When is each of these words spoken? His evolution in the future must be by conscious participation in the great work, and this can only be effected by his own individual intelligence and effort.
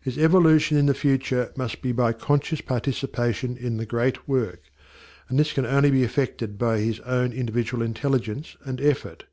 His 0.00 0.18
evolution 0.18 0.76
in 0.76 0.86
the 0.86 0.92
future 0.92 1.52
must 1.54 1.82
be 1.82 1.92
by 1.92 2.12
conscious 2.12 2.60
participation 2.60 3.56
in 3.56 3.76
the 3.76 3.86
great 3.86 4.26
work, 4.26 4.64
and 5.28 5.38
this 5.38 5.52
can 5.52 5.64
only 5.64 5.92
be 5.92 6.02
effected 6.02 6.58
by 6.58 6.80
his 6.80 6.98
own 7.06 7.32
individual 7.32 7.84
intelligence 7.84 8.56
and 8.64 8.80
effort. 8.80 9.26